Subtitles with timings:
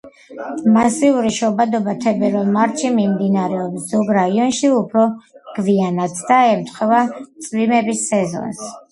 [0.75, 5.03] მასიური შობადობა თებერვალ-მარტში მიმდინარეობს, ზოგ რაიონში უფრო
[5.57, 7.03] გვიანაც, და ემთხვევა
[7.49, 8.65] წვიმების სეზონს.